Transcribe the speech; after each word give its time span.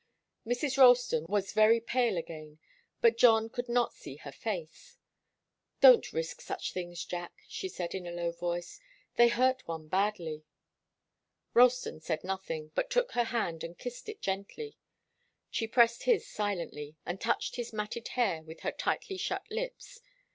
Mrs. 0.47 0.79
Ralston 0.79 1.27
was 1.29 1.53
very 1.53 1.79
pale 1.79 2.17
again, 2.17 2.57
but 3.01 3.19
John 3.19 3.49
could 3.49 3.69
not 3.69 3.93
see 3.93 4.15
her 4.15 4.31
face. 4.31 4.97
"Don't 5.79 6.11
risk 6.11 6.41
such 6.41 6.73
things, 6.73 7.05
Jack," 7.05 7.33
she 7.47 7.69
said, 7.69 7.93
in 7.93 8.07
a 8.07 8.11
low 8.11 8.31
voice. 8.31 8.79
"They 9.17 9.27
hurt 9.27 9.67
one 9.67 9.87
badly." 9.89 10.43
Ralston 11.53 11.99
said 11.99 12.23
nothing, 12.23 12.71
but 12.73 12.89
took 12.89 13.11
her 13.11 13.25
hand 13.25 13.63
and 13.63 13.77
kissed 13.77 14.09
it 14.09 14.23
gently. 14.23 14.75
She 15.51 15.67
pressed 15.67 16.05
his 16.05 16.27
silently, 16.27 16.95
and 17.05 17.21
touched 17.21 17.57
his 17.57 17.71
matted 17.71 18.07
hair 18.07 18.41
with 18.41 18.61
her 18.61 18.71
tightly 18.71 19.17
shut 19.17 19.45
lips. 19.51 19.99